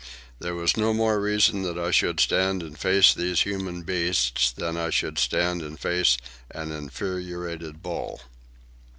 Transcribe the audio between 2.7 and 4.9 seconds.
face these human beasts than that I